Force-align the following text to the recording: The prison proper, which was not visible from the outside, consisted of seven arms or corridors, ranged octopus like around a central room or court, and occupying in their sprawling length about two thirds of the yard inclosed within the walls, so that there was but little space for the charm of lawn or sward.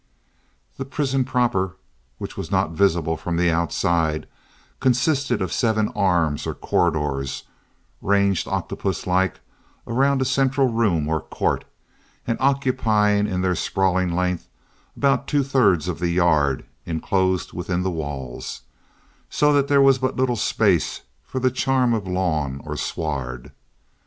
The 0.77 0.85
prison 0.85 1.23
proper, 1.25 1.75
which 2.17 2.35
was 2.35 2.49
not 2.49 2.71
visible 2.71 3.17
from 3.17 3.37
the 3.37 3.51
outside, 3.51 4.25
consisted 4.79 5.43
of 5.43 5.53
seven 5.53 5.89
arms 5.89 6.47
or 6.47 6.55
corridors, 6.55 7.43
ranged 8.01 8.47
octopus 8.47 9.05
like 9.05 9.41
around 9.85 10.19
a 10.19 10.25
central 10.25 10.69
room 10.69 11.07
or 11.07 11.21
court, 11.21 11.65
and 12.25 12.35
occupying 12.41 13.27
in 13.27 13.41
their 13.41 13.53
sprawling 13.53 14.11
length 14.11 14.47
about 14.97 15.27
two 15.27 15.43
thirds 15.43 15.87
of 15.87 15.99
the 15.99 16.09
yard 16.09 16.65
inclosed 16.83 17.53
within 17.53 17.83
the 17.83 17.91
walls, 17.91 18.61
so 19.29 19.53
that 19.53 19.67
there 19.67 19.83
was 19.83 19.99
but 19.99 20.15
little 20.15 20.35
space 20.35 21.01
for 21.23 21.37
the 21.39 21.51
charm 21.51 21.93
of 21.93 22.07
lawn 22.07 22.59
or 22.65 22.75
sward. 22.75 23.51